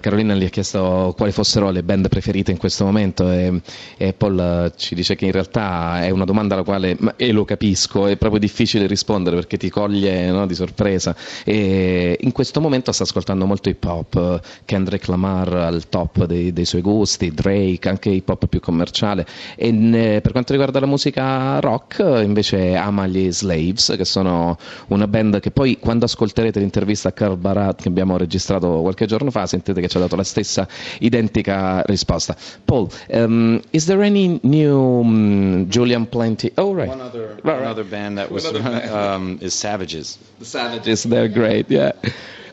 Carolina 0.00 0.34
gli 0.34 0.44
ha 0.44 0.48
chiesto 0.48 1.12
quali 1.16 1.32
fossero 1.32 1.70
le 1.70 1.82
band 1.82 2.08
preferite 2.08 2.50
in 2.50 2.56
questo 2.56 2.84
momento 2.84 3.30
e, 3.30 3.60
e, 3.96 4.12
Paul 4.12 4.38
eh, 4.38 4.72
ci 4.76 4.94
dice 4.94 5.16
che 5.16 5.24
in 5.24 5.32
realtà 5.32 6.04
è 6.04 6.10
una 6.10 6.24
domanda 6.24 6.54
alla 6.54 6.62
quale, 6.62 6.96
e 7.16 7.32
lo 7.32 7.44
capisco, 7.44 8.06
è 8.06 8.16
proprio 8.16 8.40
difficile 8.40 8.86
rispondere 8.86 9.36
perché 9.36 9.56
ti 9.56 9.68
coglie 9.68 10.30
no, 10.30 10.46
di 10.46 10.54
sorpresa. 10.54 11.14
E 11.44 12.16
in 12.20 12.32
questo 12.32 12.60
momento 12.60 12.92
sta 12.92 13.02
ascoltando 13.02 13.46
molto 13.46 13.68
hip 13.68 13.84
hop, 13.84 14.40
Kendrick 14.64 15.08
Lamar 15.08 15.52
al 15.52 15.88
top 15.88 16.24
dei, 16.26 16.52
dei 16.52 16.64
suoi 16.64 16.82
gusti, 16.82 17.32
Drake, 17.32 17.88
anche 17.88 18.10
hip 18.10 18.28
hop 18.28 18.46
più 18.46 18.60
commerciale. 18.60 19.26
E 19.56 19.70
ne, 19.70 20.20
per 20.20 20.32
quanto 20.32 20.52
riguarda 20.52 20.80
la 20.80 20.86
musica 20.86 21.58
rock 21.60 21.98
invece 22.22 22.74
ama 22.76 23.06
gli 23.06 23.32
Slaves 23.32 23.94
che 23.96 24.04
sono 24.04 24.56
una 24.88 25.08
band 25.08 25.40
che 25.40 25.50
poi 25.50 25.78
quando 25.78 26.04
ascolterete 26.04 26.60
l'intervista 26.60 27.08
a 27.08 27.12
Carl 27.12 27.36
Barat 27.36 27.82
che 27.82 27.88
abbiamo 27.88 28.16
registrato 28.16 28.80
qualche 28.80 29.06
giorno 29.06 29.30
fa 29.30 29.46
sentite 29.56 29.80
che 29.80 29.88
ci 29.88 29.96
ha 29.96 30.00
dato 30.00 30.16
la 30.16 30.24
stessa 30.24 30.66
identica 31.00 31.82
risposta. 31.86 32.36
Paul, 32.64 32.88
um, 33.08 33.60
is 33.70 33.86
there 33.86 34.02
any 34.02 34.38
new 34.42 35.00
um, 35.00 35.66
Julian 35.68 36.06
Plenty? 36.06 36.52
Oh, 36.56 36.74
right. 36.74 36.88
One 36.88 37.00
other, 37.00 37.36
right, 37.42 37.60
right. 37.60 37.90
band 37.90 38.18
that 38.18 38.30
was 38.30 38.44
um, 38.90 39.38
is 39.40 39.54
Savages. 39.54 40.18
The 40.38 40.44
Savages, 40.44 41.04
they're 41.04 41.28
great, 41.28 41.70
yeah. 41.70 41.92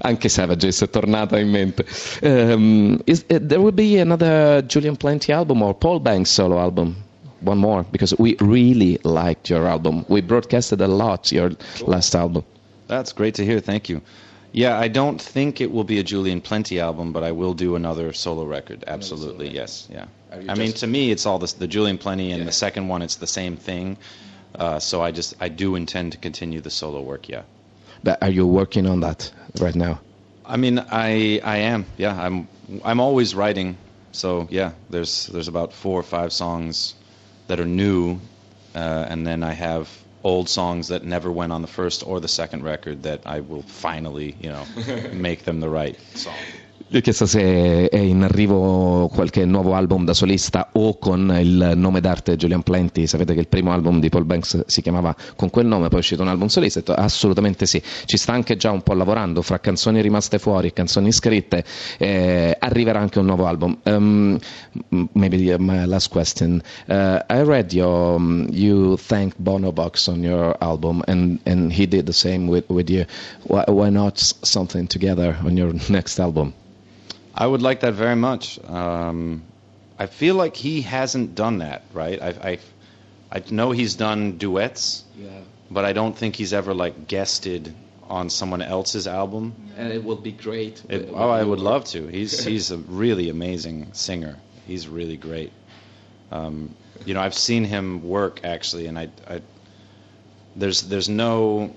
Anche 0.05 0.27
Savages 0.27 0.81
è 0.81 0.89
tornata 0.89 1.37
in 1.39 1.49
mente. 1.49 1.85
Um, 2.21 2.99
is, 3.05 3.23
uh, 3.29 3.39
there 3.41 3.59
will 3.59 3.71
be 3.73 3.99
another 3.99 4.63
Julian 4.65 4.95
Plenty 4.97 5.31
album 5.31 5.61
or 5.61 5.73
Paul 5.73 5.99
Banks 5.99 6.29
solo 6.29 6.59
album? 6.59 6.95
One 7.41 7.57
more, 7.57 7.85
because 7.91 8.15
we 8.17 8.35
really 8.39 8.97
liked 9.03 9.49
your 9.49 9.67
album. 9.67 10.05
We 10.07 10.21
broadcasted 10.21 10.79
a 10.79 10.87
lot 10.87 11.31
your 11.31 11.51
last 11.85 12.15
album. 12.15 12.43
That's 12.87 13.11
great 13.13 13.35
to 13.35 13.43
hear. 13.43 13.59
Thank 13.59 13.89
you. 13.89 14.01
Yeah, 14.53 14.77
I 14.79 14.87
don't 14.87 15.19
think 15.19 15.61
it 15.61 15.71
will 15.71 15.83
be 15.83 15.97
a 15.99 16.03
Julian 16.03 16.39
Plenty 16.39 16.79
album, 16.79 17.11
but 17.11 17.23
I 17.23 17.31
will 17.31 17.55
do 17.55 17.75
another 17.75 18.13
solo 18.13 18.45
record. 18.45 18.83
Absolutely, 18.85 19.47
solo 19.47 19.55
yes, 19.55 19.87
yeah. 19.91 20.05
I 20.31 20.53
mean, 20.53 20.73
to 20.73 20.87
me, 20.87 21.11
it's 21.11 21.25
all 21.25 21.39
this, 21.39 21.53
the 21.53 21.67
Julian 21.67 21.97
Plenty 21.97 22.31
and 22.31 22.39
yeah. 22.41 22.45
the 22.45 22.51
second 22.51 22.87
one. 22.87 23.01
It's 23.01 23.15
the 23.15 23.27
same 23.27 23.57
thing. 23.57 23.97
Uh, 24.53 24.79
so 24.79 25.01
I 25.01 25.11
just 25.11 25.33
I 25.39 25.49
do 25.49 25.75
intend 25.75 26.11
to 26.11 26.17
continue 26.19 26.61
the 26.61 26.69
solo 26.69 27.01
work. 27.01 27.27
Yeah. 27.27 27.41
But 28.03 28.21
are 28.21 28.29
you 28.29 28.45
working 28.45 28.85
on 28.85 28.99
that 28.99 29.31
right 29.59 29.75
now? 29.75 29.99
I 30.45 30.57
mean, 30.57 30.77
I 30.79 31.41
I 31.43 31.57
am. 31.57 31.85
Yeah, 31.97 32.15
I'm 32.15 32.47
I'm 32.83 32.99
always 32.99 33.33
writing. 33.33 33.77
So 34.11 34.47
yeah, 34.51 34.73
there's 34.89 35.27
there's 35.27 35.47
about 35.47 35.73
four 35.73 35.99
or 35.99 36.03
five 36.03 36.31
songs 36.31 36.93
that 37.47 37.59
are 37.59 37.65
new, 37.65 38.19
uh, 38.75 39.07
and 39.09 39.25
then 39.25 39.41
I 39.41 39.53
have 39.53 39.89
old 40.23 40.47
songs 40.49 40.87
that 40.87 41.03
never 41.03 41.31
went 41.31 41.51
on 41.51 41.61
the 41.61 41.67
first 41.67 42.05
or 42.05 42.19
the 42.19 42.27
second 42.27 42.63
record 42.63 43.03
that 43.03 43.21
I 43.25 43.41
will 43.41 43.61
finally, 43.63 44.35
you 44.39 44.49
know, 44.49 44.65
make 45.13 45.43
them 45.43 45.59
the 45.59 45.69
right 45.69 45.97
song. 46.15 46.35
Gli 46.87 46.97
ho 46.97 47.01
chiesto 47.01 47.25
se 47.25 47.89
è 47.89 47.97
in 47.97 48.21
arrivo 48.21 49.09
qualche 49.11 49.45
nuovo 49.45 49.73
album 49.73 50.05
da 50.05 50.13
solista 50.13 50.69
o 50.73 50.99
con 50.99 51.35
il 51.41 51.73
nome 51.75 52.01
d'arte 52.01 52.35
Julian 52.35 52.61
Plenty. 52.61 53.07
Sapete 53.07 53.33
che 53.33 53.39
il 53.39 53.47
primo 53.47 53.71
album 53.71 53.99
di 53.99 54.09
Paul 54.09 54.25
Banks 54.25 54.65
si 54.67 54.81
chiamava 54.83 55.15
con 55.35 55.49
quel 55.49 55.65
nome, 55.65 55.87
poi 55.87 55.97
è 55.97 56.01
uscito 56.01 56.21
un 56.21 56.27
album 56.27 56.47
solista. 56.47 56.79
Ho 56.79 56.81
detto 56.83 56.93
assolutamente 56.93 57.65
sì. 57.65 57.81
Ci 58.05 58.17
sta 58.17 58.33
anche 58.33 58.57
già 58.57 58.69
un 58.69 58.81
po' 58.81 58.93
lavorando 58.93 59.41
fra 59.41 59.59
canzoni 59.59 60.01
rimaste 60.01 60.37
fuori 60.37 60.67
e 60.67 60.73
canzoni 60.73 61.11
scritte. 61.11 61.63
Eh, 61.97 62.55
arriverà 62.59 62.99
anche 62.99 63.17
un 63.17 63.25
nuovo 63.25 63.47
album. 63.47 63.77
Um, 63.85 64.37
maybe 65.13 65.57
my 65.57 65.85
last 65.85 66.09
question. 66.09 66.61
Uh, 66.87 67.19
I 67.27 67.41
read 67.41 67.71
your, 67.73 68.15
um, 68.15 68.47
you 68.51 68.97
thanked 68.97 69.39
Bono 69.39 69.71
Box 69.71 70.07
on 70.07 70.21
your 70.21 70.55
album, 70.59 71.01
and, 71.07 71.39
and 71.45 71.71
he 71.71 71.87
did 71.87 72.05
the 72.05 72.13
same 72.13 72.47
with, 72.47 72.65
with 72.69 72.89
you. 72.89 73.05
Why, 73.47 73.63
why 73.67 73.89
not 73.89 74.19
something 74.19 74.87
together 74.87 75.35
on 75.43 75.57
your 75.57 75.73
next 75.89 76.19
album? 76.19 76.53
I 77.35 77.47
would 77.47 77.61
like 77.61 77.79
that 77.81 77.93
very 77.93 78.15
much. 78.15 78.59
Um, 78.65 79.43
I 79.97 80.05
feel 80.05 80.35
like 80.35 80.55
he 80.55 80.81
hasn't 80.81 81.35
done 81.35 81.59
that, 81.59 81.83
right? 81.93 82.21
I, 82.21 82.27
I, 82.27 82.59
I 83.31 83.43
know 83.49 83.71
he's 83.71 83.95
done 83.95 84.37
duets, 84.37 85.03
yeah. 85.17 85.29
but 85.71 85.85
I 85.85 85.93
don't 85.93 86.17
think 86.17 86.35
he's 86.35 86.53
ever 86.53 86.73
like 86.73 87.07
guested 87.07 87.73
on 88.09 88.29
someone 88.29 88.61
else's 88.61 89.07
album. 89.07 89.55
And 89.77 89.91
it 89.91 90.03
would 90.03 90.21
be 90.21 90.31
great. 90.31 90.83
It, 90.89 91.09
oh, 91.13 91.29
I 91.29 91.43
would 91.43 91.59
love 91.59 91.85
to. 91.85 92.07
He's 92.07 92.43
he's 92.51 92.71
a 92.71 92.77
really 92.77 93.29
amazing 93.29 93.93
singer. 93.93 94.37
He's 94.67 94.87
really 94.87 95.17
great. 95.17 95.51
Um, 96.31 96.75
you 97.05 97.13
know, 97.13 97.21
I've 97.21 97.33
seen 97.33 97.63
him 97.63 98.07
work 98.07 98.41
actually, 98.43 98.87
and 98.87 98.97
I, 98.97 99.09
I 99.27 99.41
there's 100.55 100.83
there's 100.83 101.09
no 101.09 101.75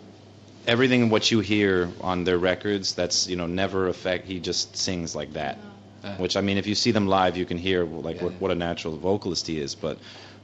everything 0.67 1.09
what 1.11 1.31
you 1.31 1.41
hear 1.41 1.91
on 2.01 2.25
their 2.25 2.39
records 2.39 2.95
that's 2.95 3.29
you 3.29 3.37
know 3.37 3.47
never 3.47 3.89
affect 3.89 4.27
he 4.27 4.41
just 4.41 4.77
sings 4.77 5.15
like 5.15 5.33
that. 5.35 5.59
Uh, 6.05 6.15
which 6.17 6.37
i 6.37 6.41
mean 6.41 6.57
if 6.59 6.67
you 6.67 6.75
see 6.75 6.91
them 6.93 7.07
live 7.07 7.37
you 7.37 7.45
can 7.45 7.57
hear 7.59 7.85
like 7.85 8.17
yeah, 8.17 8.25
what, 8.25 8.33
what 8.35 8.51
a 8.51 8.55
natural 8.55 8.97
vocalist 8.97 9.47
he 9.47 9.59
is. 9.59 9.75
But 9.75 9.99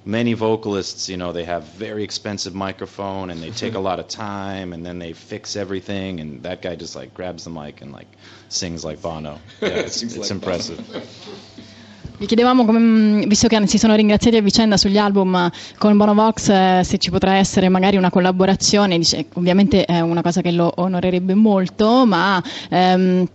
many 0.04 0.32
vocalists 0.32 1.08
you 1.08 1.16
know 1.16 1.32
they 1.32 1.44
have 1.44 1.64
very 1.64 2.02
expensive 2.02 2.54
microphone 2.54 3.30
and 3.30 3.42
they 3.42 3.50
take 3.64 3.74
a 3.74 3.80
lot 3.80 4.00
of 4.00 4.08
time 4.08 4.72
and 4.72 4.84
then 4.84 4.98
they 4.98 5.12
fix 5.12 5.56
everything 5.56 6.20
and 6.20 6.42
that 6.42 6.62
guy 6.62 6.74
just 6.74 6.96
like 6.96 7.14
grabs 7.14 7.44
the 7.44 7.50
mic 7.50 7.82
and 7.82 7.92
like 7.92 8.08
sings 8.48 8.84
like 8.84 9.00
bono. 9.02 9.38
Yeah, 9.60 9.68
it's, 9.68 10.02
it's 10.02 10.16
like 10.16 10.30
impressive 10.30 10.80
Gli 12.16 12.26
chiedevamo, 12.26 12.64
come, 12.64 12.78
mm, 12.78 13.22
visto 13.26 13.48
che 13.48 13.66
si 13.66 13.78
sono 13.78 13.94
ringraziati 13.94 14.36
a 14.36 14.42
vicenda 14.42 14.76
sugli 14.76 14.98
album 14.98 15.50
con 15.78 15.96
Bono 15.96 16.14
Vox, 16.14 16.48
eh, 16.48 16.80
se 16.84 16.98
ci 16.98 17.10
potrà 17.10 17.34
essere 17.34 17.68
magari 17.68 17.96
una 17.96 18.10
collaborazione. 18.10 18.96
Dice, 18.96 19.26
ovviamente 19.34 19.84
è 19.84 20.00
una 20.00 20.22
cosa 20.22 20.40
che 20.40 20.52
lo 20.52 20.72
onorerebbe 20.76 21.34
molto, 21.34 22.06
ma 22.06 22.42
ehm, 22.68 23.26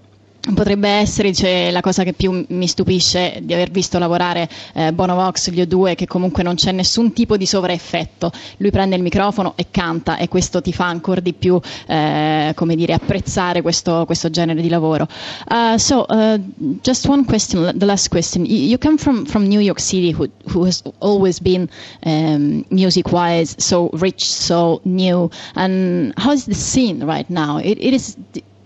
Potrebbe 0.53 0.87
essere 0.87 1.29
dice, 1.29 1.71
la 1.71 1.81
cosa 1.81 2.03
che 2.03 2.13
più 2.13 2.45
mi 2.49 2.67
stupisce 2.67 3.39
di 3.41 3.53
aver 3.53 3.69
visto 3.69 3.99
lavorare 3.99 4.49
eh, 4.73 4.93
Bono 4.93 5.15
gli 5.15 5.61
O2, 5.61 5.95
che 5.95 6.07
comunque 6.07 6.43
non 6.43 6.55
c'è 6.55 6.71
nessun 6.71 7.13
tipo 7.13 7.37
di 7.37 7.45
sovraeffetto. 7.45 8.31
Lui 8.57 8.71
prende 8.71 8.95
il 8.95 9.01
microfono 9.01 9.53
e 9.55 9.67
canta 9.69 10.17
e 10.17 10.27
questo 10.27 10.61
ti 10.61 10.73
fa 10.73 10.85
ancora 10.85 11.19
di 11.19 11.33
più 11.33 11.59
eh, 11.87 12.53
come 12.55 12.75
dire, 12.75 12.93
apprezzare 12.93 13.61
questo, 13.61 14.05
questo, 14.05 14.29
genere 14.29 14.61
di 14.61 14.69
lavoro. 14.69 15.07
Uh, 15.49 15.77
so, 15.77 16.05
uh, 16.07 16.39
just 16.81 17.07
one 17.07 17.25
question, 17.25 17.77
the 17.77 17.85
last 17.85 18.09
question. 18.09 18.45
You 18.45 18.77
come 18.77 18.97
from, 18.97 19.25
from 19.25 19.47
New 19.47 19.59
York 19.59 19.79
City, 19.79 20.11
who, 20.11 20.29
who 20.53 20.65
has 20.65 20.81
always 20.99 21.39
been 21.39 21.69
um, 22.05 22.65
music-wise 22.69 23.55
so 23.57 23.89
rich, 23.93 24.25
so 24.25 24.81
new. 24.83 25.29
And 25.55 26.13
how 26.17 26.31
is 26.31 26.45
the 26.45 26.55
scene 26.55 27.03
right 27.03 27.29
now? 27.29 27.57
it, 27.57 27.77
it 27.79 27.93
is 27.93 28.15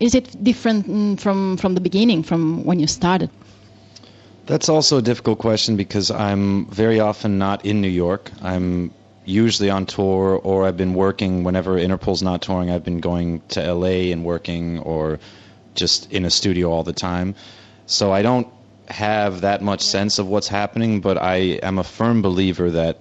is 0.02 0.14
it 0.16 0.26
different 0.42 0.86
mm, 0.88 1.20
from 1.20 1.56
from 1.56 1.74
the 1.74 1.80
beginning, 1.80 2.24
from 2.24 2.64
when 2.64 2.80
you 2.80 2.88
started? 2.88 3.30
That's 4.46 4.68
also 4.68 4.98
a 4.98 5.02
difficult 5.02 5.38
question 5.38 5.76
because 5.76 6.10
I'm 6.10 6.66
very 6.66 6.98
often 6.98 7.38
not 7.38 7.64
in 7.64 7.80
New 7.80 7.94
York. 8.06 8.32
I'm 8.42 8.90
usually 9.24 9.70
on 9.70 9.86
tour, 9.86 10.40
or 10.42 10.66
I've 10.66 10.76
been 10.76 10.94
working 10.94 11.44
whenever 11.44 11.78
Interpol's 11.78 12.22
not 12.22 12.42
touring. 12.42 12.68
I've 12.70 12.82
been 12.82 12.98
going 12.98 13.40
to 13.50 13.60
LA 13.72 14.10
and 14.12 14.24
working, 14.24 14.80
or 14.80 15.20
just 15.76 16.10
in 16.12 16.24
a 16.24 16.30
studio 16.30 16.72
all 16.72 16.82
the 16.82 16.92
time. 16.92 17.36
So 17.86 18.12
I 18.12 18.22
don't 18.22 18.48
have 18.88 19.40
that 19.42 19.62
much 19.62 19.82
sense 19.82 20.18
of 20.18 20.26
what's 20.26 20.48
happening, 20.48 21.00
but 21.00 21.16
I 21.16 21.36
am 21.62 21.78
a 21.78 21.84
firm 21.84 22.22
believer 22.22 22.70
that 22.72 22.96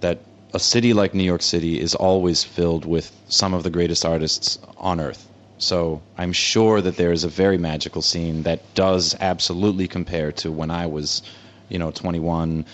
that 0.00 0.18
a 0.54 0.58
city 0.58 0.94
like 0.94 1.12
New 1.12 1.28
York 1.32 1.42
City 1.42 1.78
is 1.78 1.94
always 1.94 2.42
filled 2.42 2.86
with 2.86 3.12
some 3.28 3.52
of 3.52 3.62
the 3.62 3.70
greatest 3.70 4.06
artists 4.06 4.58
on 4.78 4.98
earth. 5.00 5.29
So 5.60 6.00
I'm 6.16 6.32
sure 6.32 6.80
that 6.80 6.96
there 6.96 7.12
is 7.12 7.24
a 7.24 7.28
very 7.28 7.58
magical 7.58 8.00
scene 8.00 8.44
that 8.44 8.74
does 8.74 9.14
absolutely 9.20 9.88
compare 9.88 10.32
to 10.32 10.50
when 10.50 10.70
I 10.70 10.86
was, 10.86 11.22
you 11.68 11.78
know, 11.78 11.90
21. 11.90 12.64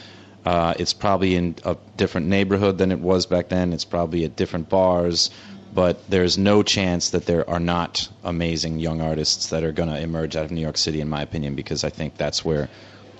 Uh, 0.44 0.74
it's 0.78 0.92
probably 0.92 1.34
in 1.34 1.56
a 1.64 1.76
different 1.96 2.28
neighborhood 2.28 2.78
than 2.78 2.92
it 2.92 3.00
was 3.00 3.26
back 3.26 3.48
then. 3.48 3.72
It's 3.72 3.84
probably 3.84 4.24
at 4.24 4.36
different 4.36 4.68
bars, 4.68 5.30
but 5.74 6.08
there's 6.08 6.38
no 6.38 6.62
chance 6.62 7.10
that 7.10 7.26
there 7.26 7.48
are 7.50 7.58
not 7.58 8.08
amazing 8.22 8.78
young 8.78 9.00
artists 9.00 9.48
that 9.48 9.64
are 9.64 9.72
going 9.72 9.88
to 9.88 9.98
emerge 9.98 10.36
out 10.36 10.44
of 10.44 10.52
New 10.52 10.60
York 10.60 10.78
City, 10.78 11.00
in 11.00 11.08
my 11.08 11.22
opinion, 11.22 11.56
because 11.56 11.82
I 11.82 11.90
think 11.90 12.16
that's 12.16 12.44
where 12.44 12.68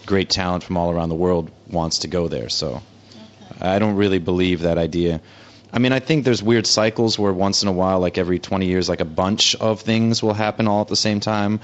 great 0.06 0.30
talent 0.30 0.62
from 0.62 0.76
all 0.76 0.92
around 0.92 1.08
the 1.08 1.16
world 1.16 1.50
wants 1.68 1.98
to 2.00 2.08
go 2.08 2.28
there. 2.28 2.48
So 2.48 2.82
I 3.60 3.80
don't 3.80 3.96
really 3.96 4.20
believe 4.20 4.60
that 4.60 4.78
idea. 4.78 5.20
I 5.76 5.78
mean, 5.78 5.92
I 5.92 6.00
think 6.00 6.24
there's 6.24 6.42
weird 6.42 6.66
cycles 6.66 7.18
where 7.18 7.34
once 7.34 7.62
in 7.62 7.68
a 7.68 7.72
while, 7.72 8.00
like 8.00 8.16
every 8.16 8.38
20 8.38 8.64
years, 8.64 8.88
like 8.88 9.02
a 9.02 9.04
bunch 9.04 9.54
of 9.56 9.82
things 9.82 10.22
will 10.22 10.32
happen 10.32 10.66
all 10.68 10.80
at 10.80 10.88
the 10.88 10.96
same 10.96 11.20
time. 11.20 11.60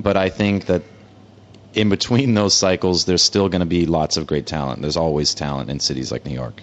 But 0.00 0.16
I 0.16 0.30
think 0.30 0.66
that 0.66 0.82
in 1.72 1.88
between 1.88 2.34
those 2.40 2.54
cycles, 2.54 3.04
there's 3.04 3.22
still 3.22 3.48
going 3.48 3.60
to 3.60 3.66
be 3.66 3.86
lots 3.86 4.16
of 4.16 4.26
great 4.26 4.48
talent. 4.48 4.82
There's 4.82 4.96
always 4.96 5.32
talent 5.32 5.70
in 5.70 5.78
cities 5.78 6.10
like 6.10 6.26
New 6.26 6.34
York. 6.34 6.60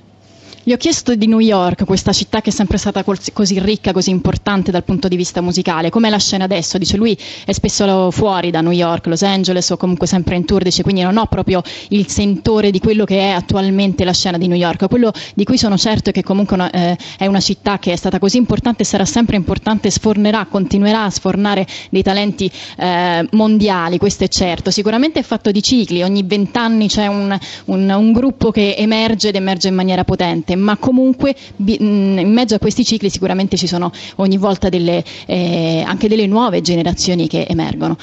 Gli 0.69 0.73
ho 0.73 0.77
chiesto 0.77 1.15
di 1.15 1.25
New 1.25 1.39
York, 1.39 1.83
questa 1.83 2.13
città 2.13 2.41
che 2.41 2.51
è 2.51 2.53
sempre 2.53 2.77
stata 2.77 3.03
così 3.03 3.59
ricca, 3.59 3.91
così 3.91 4.11
importante 4.11 4.69
dal 4.69 4.83
punto 4.83 5.07
di 5.07 5.15
vista 5.15 5.41
musicale, 5.41 5.89
com'è 5.89 6.11
la 6.11 6.19
scena 6.19 6.43
adesso? 6.43 6.77
Dice 6.77 6.95
lui 6.95 7.17
è 7.43 7.51
spesso 7.53 8.11
fuori 8.11 8.51
da 8.51 8.61
New 8.61 8.71
York, 8.71 9.07
Los 9.07 9.23
Angeles 9.23 9.67
o 9.71 9.77
comunque 9.77 10.05
sempre 10.05 10.35
in 10.35 10.45
tour, 10.45 10.61
dice 10.61 10.83
quindi 10.83 11.01
non 11.01 11.17
ho 11.17 11.25
proprio 11.25 11.63
il 11.87 12.07
sentore 12.07 12.69
di 12.69 12.77
quello 12.77 13.03
che 13.03 13.17
è 13.17 13.29
attualmente 13.29 14.05
la 14.05 14.13
scena 14.13 14.37
di 14.37 14.47
New 14.47 14.55
York. 14.55 14.87
Quello 14.87 15.11
di 15.33 15.43
cui 15.43 15.57
sono 15.57 15.75
certo 15.75 16.11
è 16.11 16.13
che 16.13 16.21
comunque 16.21 16.55
una, 16.55 16.69
eh, 16.69 16.95
è 17.17 17.25
una 17.25 17.39
città 17.39 17.79
che 17.79 17.91
è 17.91 17.95
stata 17.95 18.19
così 18.19 18.37
importante 18.37 18.83
e 18.83 18.85
sarà 18.85 19.05
sempre 19.05 19.37
importante, 19.37 19.89
sfornerà, 19.89 20.45
continuerà 20.45 21.05
a 21.05 21.09
sfornare 21.09 21.65
dei 21.89 22.03
talenti 22.03 22.47
eh, 22.77 23.27
mondiali, 23.31 23.97
questo 23.97 24.25
è 24.25 24.27
certo. 24.27 24.69
Sicuramente 24.69 25.21
è 25.21 25.23
fatto 25.23 25.49
di 25.49 25.63
cicli, 25.63 26.03
ogni 26.03 26.21
vent'anni 26.21 26.87
c'è 26.87 27.07
un, 27.07 27.35
un, 27.65 27.89
un 27.89 28.11
gruppo 28.11 28.51
che 28.51 28.75
emerge 28.77 29.29
ed 29.29 29.35
emerge 29.35 29.69
in 29.69 29.73
maniera 29.73 30.03
potente 30.03 30.57
ma 30.59 30.77
comunque 30.77 31.35
in 31.65 32.31
mezzo 32.31 32.55
a 32.55 32.59
questi 32.59 32.83
cicli 32.85 33.09
sicuramente 33.09 33.57
ci 33.57 33.67
sono 33.67 33.91
ogni 34.17 34.37
volta 34.37 34.69
delle, 34.69 35.03
eh, 35.25 35.83
anche 35.85 36.07
delle 36.07 36.25
nuove 36.27 36.61
generazioni 36.61 37.27
che 37.27 37.45
emergono. 37.47 37.97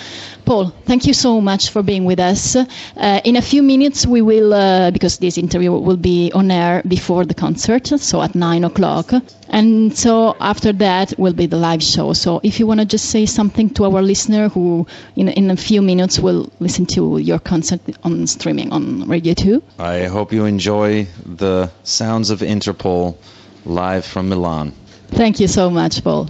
Paul, 0.44 0.72
thank 0.84 1.04
you 1.04 1.12
so 1.14 1.40
much 1.40 1.70
for 1.70 1.82
being 1.82 2.04
with 2.06 2.20
us. 2.20 2.54
Uh, 2.54 3.18
in 3.24 3.36
a 3.36 3.40
few 3.40 3.62
minutes 3.62 4.04
we 4.06 4.20
will, 4.20 4.52
uh, 4.52 4.90
because 4.92 5.18
this 5.18 5.36
interview 5.36 5.72
will 5.72 5.98
be 5.98 6.30
on 6.34 6.50
air 6.50 6.82
before 6.86 7.26
the 7.26 7.34
concert, 7.34 7.86
so 7.98 8.20
at 8.22 8.34
9 8.34 8.64
o'clock. 8.64 9.12
And 9.48 9.96
so 9.96 10.36
after 10.40 10.72
that 10.74 11.14
will 11.18 11.32
be 11.32 11.46
the 11.46 11.56
live 11.56 11.82
show. 11.82 12.12
So 12.12 12.40
if 12.42 12.58
you 12.58 12.66
want 12.66 12.80
to 12.80 12.86
just 12.86 13.06
say 13.06 13.26
something 13.26 13.70
to 13.74 13.84
our 13.84 14.02
listener 14.02 14.48
who 14.48 14.86
in, 15.14 15.28
in 15.28 15.50
a 15.50 15.56
few 15.56 15.82
minutes 15.82 16.18
will 16.18 16.50
listen 16.60 16.86
to 16.86 17.18
your 17.18 17.38
concert 17.38 17.80
on 18.02 18.26
streaming 18.26 18.72
on 18.72 19.08
Radio 19.08 19.34
2. 19.34 19.62
I 19.78 20.04
hope 20.04 20.32
you 20.32 20.44
enjoy 20.44 21.06
the 21.24 21.70
sounds 21.84 22.30
of 22.30 22.40
Interpol 22.40 23.16
live 23.64 24.04
from 24.04 24.28
Milan. 24.28 24.72
Thank 25.08 25.38
you 25.40 25.46
so 25.48 25.70
much, 25.70 26.02
Paul. 26.02 26.28